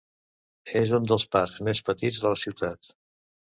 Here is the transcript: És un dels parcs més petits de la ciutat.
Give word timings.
És 0.81 0.93
un 0.99 1.05
dels 1.11 1.27
parcs 1.37 1.61
més 1.69 1.83
petits 1.91 2.25
de 2.25 2.35
la 2.35 2.43
ciutat. 2.47 2.93